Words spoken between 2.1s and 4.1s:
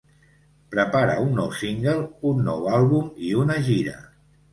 un nou àlbum i una gira.